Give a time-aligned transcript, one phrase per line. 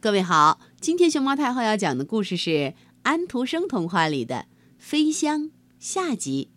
[0.00, 4.36] 各位好，今天熊猫太后要讲的故事是安徒生童话里的
[4.78, 5.46] 《飞香》
[5.80, 6.52] 下集。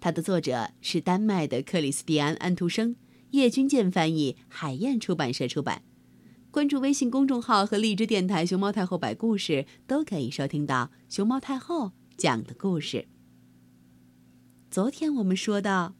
[0.00, 2.96] 它的作者是丹麦的克里斯蒂安·安徒生，
[3.30, 5.84] 叶君健翻译，海燕出版社出版。
[6.50, 13.06] 关注微信公众号和荔枝电台“熊猫太后摆故事”，都可以收听到熊猫太后讲的故事。
[14.68, 15.94] 昨天我们说到，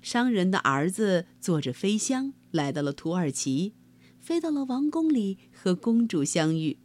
[0.00, 3.74] 商人的儿子坐着飞箱来到了土耳其。
[4.28, 6.76] 飞到了王宫里和公主相遇，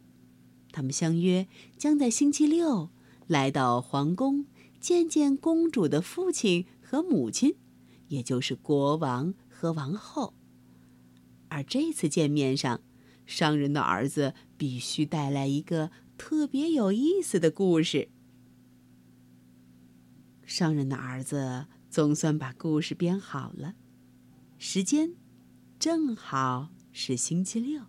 [0.72, 2.88] 他们相约将在星期六
[3.26, 4.46] 来到皇宫
[4.80, 7.54] 见见公主的父亲和母亲，
[8.08, 10.32] 也就是国王和王后。
[11.48, 12.80] 而这次见面上，
[13.26, 18.08] 商人的儿子必须带来一个特别有意思的故事。
[20.46, 23.74] 商人的儿子总算把故事编好了，
[24.56, 25.12] 时间
[25.78, 26.70] 正好。
[26.96, 27.82] 是星期六，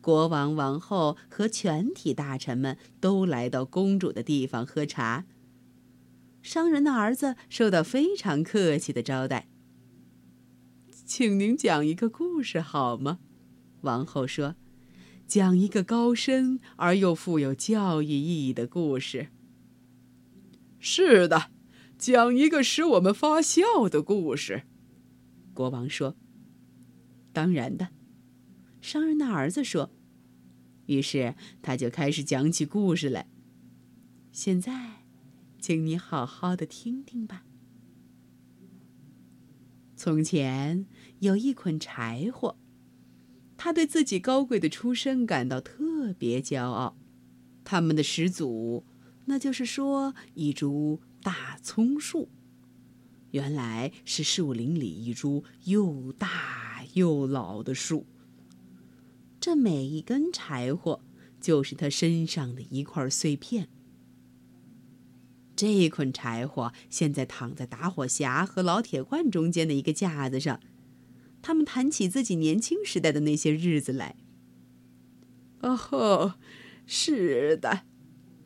[0.00, 5.26] 国王、王后和全体大臣们都来到公主的地方喝茶。
[6.40, 9.48] 商人的儿子受到非常客气的招待。
[11.04, 13.18] 请您讲一个故事好吗？
[13.82, 14.56] 王后说
[15.28, 19.28] ：“讲一个高深而又富有教育意义的故事。”
[20.80, 21.50] 是的，
[21.98, 24.62] 讲一个使我们发笑的故事。
[25.52, 26.16] 国王说。
[27.32, 27.88] 当然的，
[28.80, 29.90] 商人的儿子说。
[30.86, 33.28] 于是他就开始讲起故事来。
[34.32, 35.04] 现在，
[35.60, 37.44] 请你好好的听听吧。
[39.94, 40.86] 从前
[41.20, 42.56] 有一捆柴火，
[43.56, 46.96] 他对自己高贵的出身感到特别骄傲。
[47.62, 48.84] 他们的始祖，
[49.26, 52.30] 那就是说一株大葱树，
[53.30, 56.69] 原来是树林里一株又大。
[56.94, 58.06] 又老的树，
[59.40, 61.00] 这每一根柴火
[61.40, 63.68] 就是他身上的一块碎片。
[65.54, 70.60] 这捆柴火现在躺在打火匣和老铁罐中间的一个架子上，
[71.42, 74.16] 他们谈起自己年轻时代的那些日子来。
[75.60, 76.32] 哦吼，
[76.86, 77.82] 是的，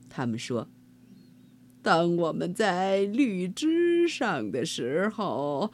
[0.09, 0.69] 他们说，
[1.83, 5.73] 当我们在绿枝上的时候。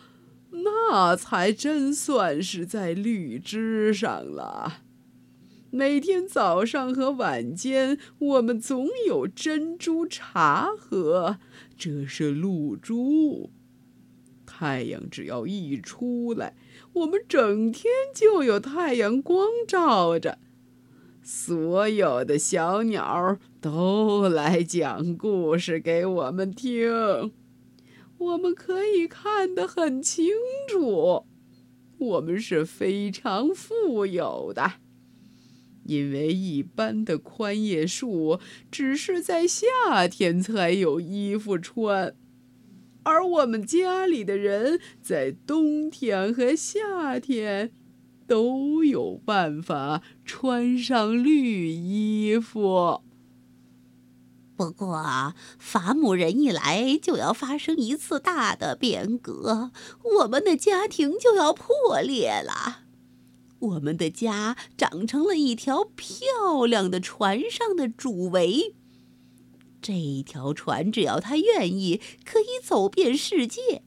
[0.50, 4.82] 那才真算是在绿枝上了。
[5.70, 11.38] 每天早上和晚间，我们总有珍珠茶喝，
[11.76, 13.50] 这是露珠。
[14.44, 16.56] 太阳只要一出来，
[16.94, 20.38] 我们整天就有太阳光照着。
[21.22, 27.30] 所有的小鸟都来讲故事给我们听。
[28.20, 30.26] 我们可以看得很清
[30.68, 31.24] 楚，
[31.96, 34.74] 我们是非常富有的，
[35.84, 38.38] 因为一般的宽叶树
[38.70, 42.14] 只是在夏天才有衣服穿，
[43.04, 47.72] 而我们家里的人在冬天和夏天
[48.26, 53.00] 都有办法穿上绿衣服。
[54.60, 59.70] 不过，伐木人一来，就要发生一次大的变革，
[60.18, 62.80] 我们的家庭就要破裂了。
[63.58, 68.74] 我们的家长成了一条漂亮的船上的主桅。
[69.80, 73.82] 这条船只要他愿意，可以走遍世界。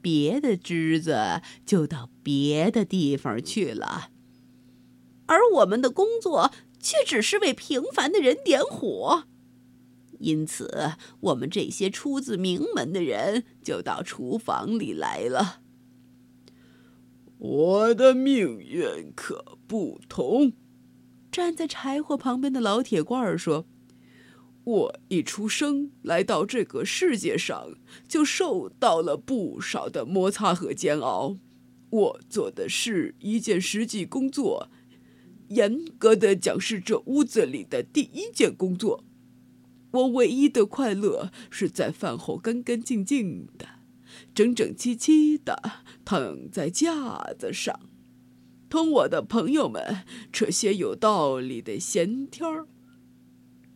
[0.00, 4.10] 别的枝子就到别的地方去了，
[5.26, 9.24] 而我们的工作却只是为平凡的人点火。
[10.24, 15.60] 因此，我们这些出自名门的人就到厨房里来了。
[17.36, 20.54] 我的命运可不同。
[21.30, 23.66] 站在柴火旁边的老铁罐说
[24.64, 27.74] ：“我一出生来到这个世界上，
[28.08, 31.36] 就受到了不少的摩擦和煎熬。
[31.90, 34.70] 我做的是一件实际工作，
[35.48, 39.04] 严格的讲，是这屋子里的第一件工作。”
[39.94, 43.66] 我唯一的快乐是在饭后干干净净的、
[44.34, 45.56] 整整齐齐的
[46.04, 47.78] 躺在架子上，
[48.68, 50.02] 同我的朋友们
[50.32, 52.66] 扯些有道理的闲天儿。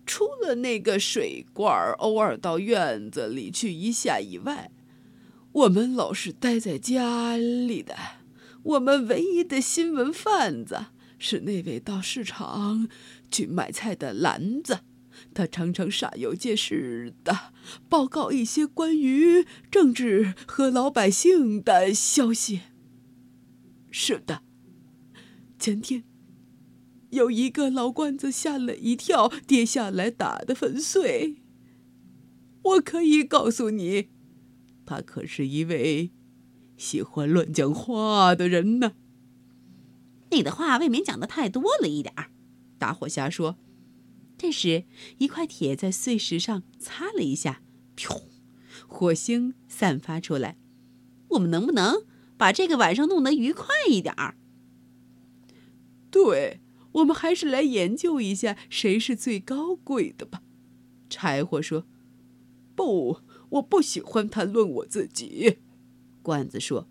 [0.05, 4.73] 除了那个水罐偶尔到院子里去一下以外，
[5.53, 7.95] 我们老是待在家里的。
[8.65, 10.87] 我们唯一的新闻贩子
[11.17, 12.89] 是那位到市场
[13.31, 14.81] 去买菜的篮子。
[15.35, 17.53] 他常常煞有介事的
[17.89, 22.61] 报告一些关于政治和老百姓的消息。
[23.91, 24.43] 是的，
[25.59, 26.05] 前天
[27.11, 31.37] 有一个老罐子吓了一跳，跌下来打得粉碎。
[32.63, 34.09] 我可以告诉你，
[34.85, 36.11] 他可是一位
[36.77, 38.93] 喜欢乱讲话的人呢。
[40.31, 42.31] 你的话未免讲的太多了一点儿，
[42.79, 43.57] 打火侠说。
[44.39, 44.85] 这时，
[45.19, 47.61] 一块铁在碎石上擦了一下，
[47.97, 48.23] 噗，
[48.87, 50.57] 火星散发出来。
[51.31, 52.07] 我们能不能
[52.37, 54.37] 把这个晚上弄得愉快一点儿？
[56.11, 56.61] 对，
[56.93, 60.43] 我们还是来研究一下谁是最高贵的吧。
[61.11, 61.87] 柴火说。
[62.75, 65.59] 不，我不喜欢谈论我自己。
[66.23, 66.89] 罐子说：“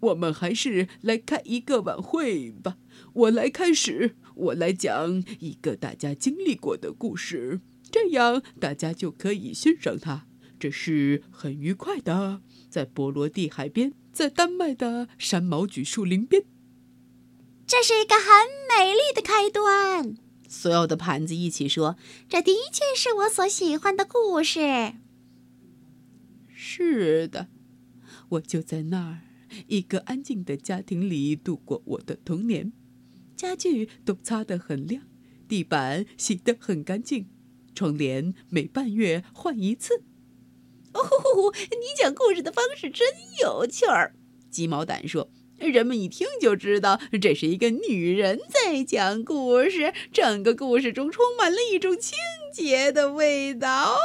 [0.00, 2.78] 我们还是来开一个晚会吧。
[3.12, 10.26] 我来开始，我来讲一个大家经历过的故事，这样大家就可以欣赏它。
[10.60, 12.40] 这是很愉快的，
[12.70, 16.44] 在波罗的海边，在丹麦的山毛榉树林边。
[17.66, 18.24] 这是一个很
[18.68, 20.16] 美丽的开端。”
[20.48, 21.96] 所有的盘子一起说
[22.28, 24.94] ：“这的确是我所喜欢的故事。”
[26.48, 27.48] 是的，
[28.30, 29.18] 我就在那儿
[29.66, 32.72] 一个安静的家庭里度过我的童年。
[33.38, 35.04] 家具都擦得很亮，
[35.48, 37.28] 地板洗得很干净，
[37.72, 40.02] 窗帘每半月换一次。
[40.92, 41.00] 哦，
[41.70, 43.06] 你讲故事的方式真
[43.40, 44.16] 有趣儿，
[44.50, 45.30] 鸡毛掸说。
[45.58, 49.92] 人们一听就知道，这是一个女人在讲故事。
[50.12, 52.16] 整个故事中充满了一种清
[52.52, 53.96] 洁的味道。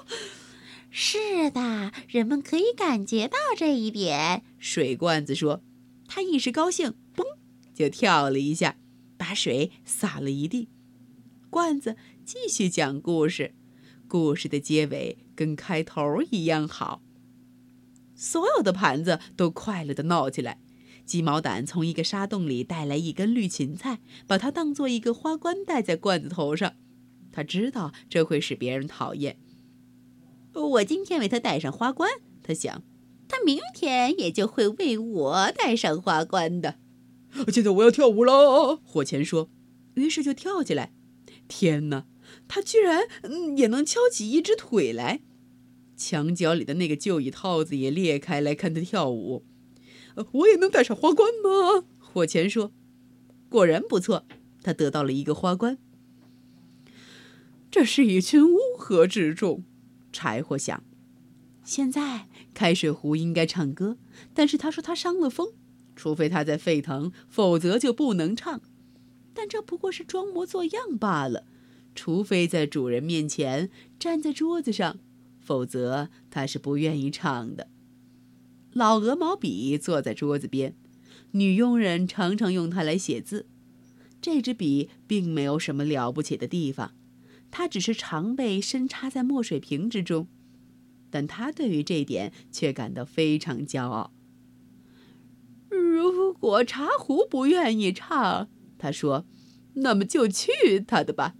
[0.90, 4.42] 是的，人们可以感觉到这一点。
[4.58, 5.62] 水罐子说
[6.06, 6.94] ：“他一时高兴，
[7.80, 8.76] 就跳了一下，
[9.16, 10.68] 把水洒了一地。”
[11.48, 13.54] 罐子继续讲故事，
[14.06, 17.02] 故事的结尾跟开头一样好。
[18.14, 20.60] 所有的盘子都快乐地闹起来。
[21.06, 23.98] 鸡毛掸从一个沙洞里带来一根绿芹菜，
[24.28, 26.74] 把它当做一个花冠戴在罐子头上。
[27.32, 29.38] 他知道这会使别人讨厌。
[30.52, 32.10] 我今天为他戴上花冠，
[32.42, 32.84] 他想，
[33.26, 36.76] 他明天也就会为我戴上花冠的。
[37.52, 39.50] 现在我要跳舞了，火钳说，
[39.94, 40.92] 于是就跳起来。
[41.48, 42.06] 天哪，
[42.46, 43.02] 他居然
[43.56, 45.22] 也能敲起一只腿来！
[45.96, 49.44] 墙角里的那个旧椅套子也裂开来看他跳舞。
[50.32, 51.84] 我也能戴上花冠吗？
[51.98, 52.72] 火钳说
[53.48, 54.26] ：“果然不错，
[54.62, 55.78] 他得到了一个花冠。”
[57.70, 59.64] 这是一群乌合之众，
[60.12, 60.82] 柴火想。
[61.62, 63.96] 现在开水壶应该唱歌，
[64.34, 65.52] 但是他说他伤了风，
[66.00, 68.62] 除非他在沸腾，否则就不能唱。
[69.34, 71.44] 但这不过是装模作样罢了，
[71.94, 73.68] 除非在主人面前
[73.98, 74.98] 站在桌子上。
[75.38, 77.68] 否则他是不愿意唱的。
[78.72, 80.74] 老鹅毛笔坐在桌子边，
[81.32, 83.46] 女佣人常常用它来写字。
[84.22, 86.94] 这支笔并没有什么了不起的地方，
[87.50, 90.28] 它只是常被深插在墨水瓶之中。
[91.10, 94.12] 但他对于这点却感到非常骄傲。
[96.40, 98.48] 如果茶壶不愿意唱，
[98.78, 99.26] 他说
[99.76, 101.34] ：“那么就去他的吧。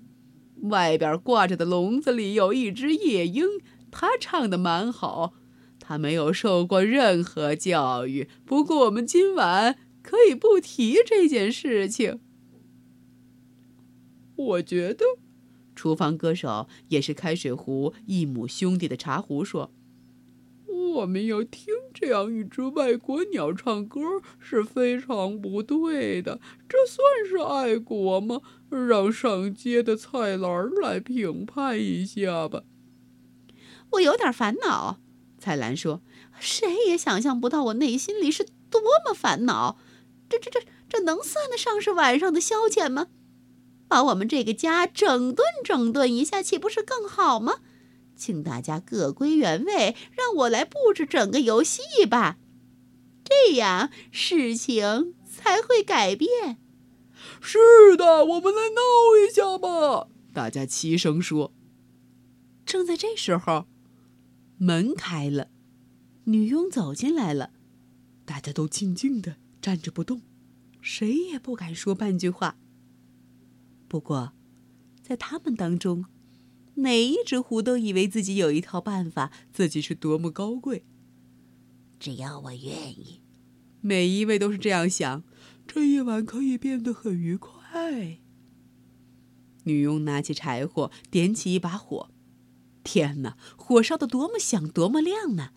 [0.65, 3.47] 外边挂着的笼子里有一只夜莺。”
[3.91, 5.35] 它唱的蛮好，
[5.81, 8.29] 他没有受过任何教育。
[8.45, 12.21] 不过我们今晚可以不提这件事情。
[14.37, 15.05] 我觉得，
[15.75, 19.73] 厨房歌手也是开水壶一母兄弟的茶壶说
[20.95, 24.01] ：“我们要听这样一只外国鸟唱歌
[24.39, 26.41] 是非常不对的。
[26.69, 28.41] 这算是爱国吗？
[28.71, 32.63] 让上街的菜篮来评判一下吧。”
[33.91, 35.01] 我有点烦恼，
[35.39, 36.01] 蔡澜说
[36.41, 39.79] ：“谁也想象不到我内心里是多么烦恼。
[40.29, 43.09] 这、这、这、这能算得上是晚上的消遣吗？
[43.89, 47.57] 把我们这个家整顿整顿一下，岂不是更好吗？
[48.21, 52.37] 请大家各归原位，让我来布置整个游戏吧，
[53.25, 56.59] 这样事情才会改变。”
[57.41, 58.81] 是的，我们来闹
[59.17, 60.09] 一下吧！
[60.35, 61.53] 大家齐声说。
[62.67, 63.67] 正在这时候。
[64.59, 65.49] 门开了，
[66.25, 67.53] 女佣走进来了，
[68.27, 70.21] 大家都静静的站着不动，
[70.83, 72.59] 谁也不敢说半句话。
[73.89, 74.35] 不过，
[75.03, 76.05] 在他们当中，
[76.81, 80.85] 哪一只狐都以为自己有一套办法，自己是多么高贵。
[81.99, 83.21] 只要我愿意，
[83.81, 85.23] 每一位都是这样想。
[85.67, 88.19] 这夜晚可以变得很愉快。
[89.65, 92.11] 女佣拿起柴火，点起一把火。
[92.83, 95.51] 天哪，火烧的多么响，多么亮呢！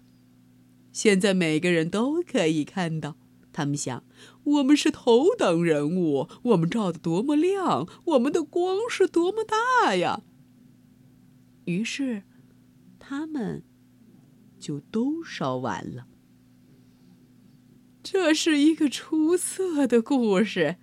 [0.91, 3.15] 现在每个人都可以看到，
[3.51, 4.03] 他们想，
[4.43, 10.21] 我们是头等人物，我们照得多么亮，我们的光是多么大呀！
[11.65, 12.23] 于是，
[12.99, 13.63] 他们
[14.59, 16.07] 就都烧完了。
[18.01, 20.75] 这是一个出色的故事，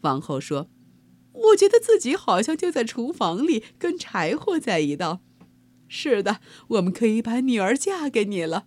[0.00, 0.68] 王后说
[1.32, 5.20] ：“我觉得自己好像就在厨房里跟柴火在一道。”
[5.86, 8.66] 是的，我们可以把女儿嫁给你了。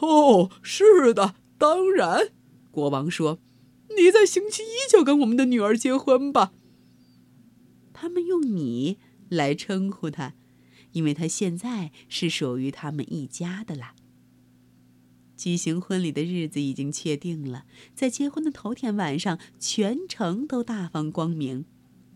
[0.00, 2.28] 哦，是的，当然。
[2.70, 3.40] 国王说
[3.96, 6.52] ：“你在星期一就跟我们的女儿结婚吧。”
[7.92, 8.98] 他们用“你”
[9.28, 10.34] 来称呼她，
[10.94, 13.94] 因为他现在是属于他们一家的啦。
[15.36, 21.64] 举行婚礼的日子已经确定了，在结婚的头天晚上，全城都大放光明，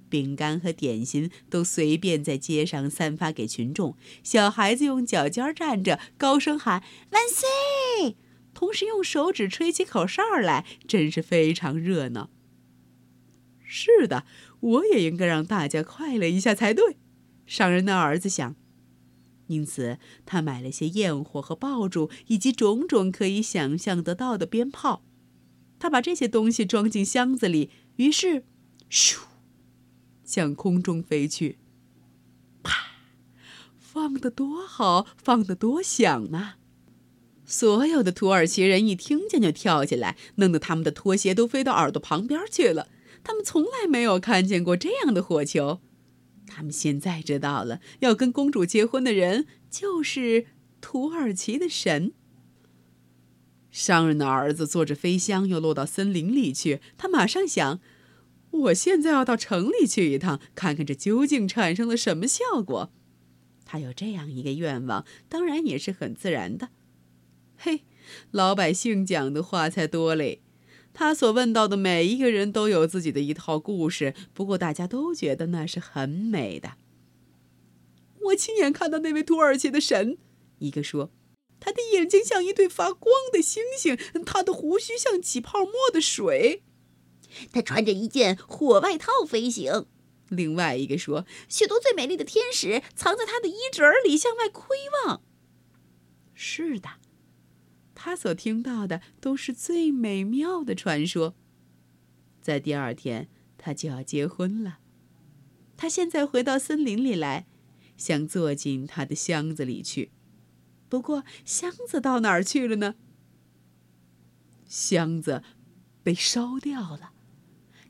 [0.09, 8.17] 饼干和点心都随便在街上散发给群众，小孩子用脚尖站着，高声喊“万岁”。
[8.55, 12.31] 同时用手指吹起口哨来，真是非常热闹。
[13.63, 14.25] 是的，
[14.61, 16.97] 我也应该让大家快乐一下才对。
[17.47, 18.57] 商人的儿子想，
[19.49, 25.03] 因此他买了些焰火和爆竹，以及种种可以想象得到的鞭炮。
[25.79, 28.45] 他把这些东西装进箱子里，于是，
[28.91, 29.19] 咻，
[30.25, 31.59] 向空中飞去。
[32.63, 32.73] 啪，
[33.79, 36.55] 放得多好，放得多响呐！
[37.45, 42.89] 所有的土耳其人一听见就跳起来，弄得他们的拖鞋都飞到耳朵旁边去了。
[43.25, 45.81] 他们从来没有看见过这样的火球。
[46.49, 50.47] 他们现在知道了，要跟公主结婚的人就是
[50.81, 52.13] 土耳其的神。
[53.71, 57.81] 商人的儿子坐着飞箱又落到森林里去，他马上想：
[58.51, 62.91] 我现在要到城里去一趟，看看这究竟产生了什么效果。
[63.65, 66.71] 他有这样一个愿望，当然也是很自然的。
[67.57, 67.85] 嘿，
[68.31, 70.41] 老百姓讲的话才多嘞！
[70.99, 76.73] 他所问到的每一个人都有自己的一套故事，不过大家都觉得那是很美的。
[78.23, 80.19] 我亲眼看到那位土耳其的神，
[80.59, 81.13] 一个说，
[81.61, 86.65] 他的眼睛像一对发光的星星，他的胡须像起泡沫的水，
[87.53, 89.87] 他穿着一件火外套飞行。
[90.29, 94.77] 另外一个说，许多最美丽的天使藏在他的衣褶里向外窥
[95.07, 95.23] 望。
[96.35, 96.89] 是的。
[98.01, 101.35] 他所听到的都是最美妙的传说。
[102.41, 103.29] 在第二天，
[103.59, 104.79] 他就要结婚了。
[105.77, 107.49] 他现在回到森林里来，
[107.97, 110.13] 想坐进他的箱子里去。
[110.89, 112.95] 不过，箱子到哪儿去了呢？
[114.69, 115.43] 箱子
[116.05, 117.11] 被烧掉了。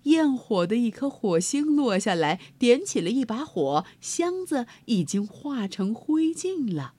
[0.05, 6.95] 焰火的一颗火星落下来，点起了一把火，箱子已经化成灰烬了。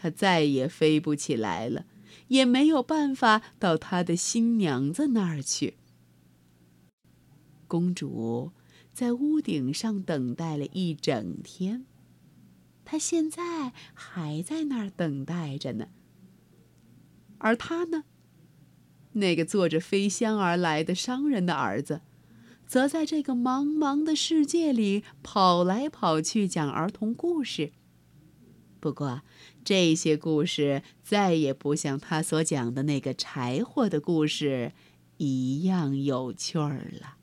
[0.00, 1.86] 他再也飞不起来了，
[2.28, 5.74] 也没有办法到他的新娘子那儿去。
[7.66, 8.52] 公主
[8.92, 11.84] 在屋顶上等待了一整天，
[12.84, 15.88] 她现在还在那儿等待着呢。
[17.38, 18.04] 而他呢，
[19.14, 22.02] 那个坐着飞箱而来的商人的儿子，
[22.66, 27.72] 则在这个茫茫的世界里跑来跑去，讲儿童故事。
[28.88, 29.20] 不过，
[29.62, 34.72] 这些故事再也不像他所讲的那个柴火的故事
[35.18, 37.17] 一样有趣儿了。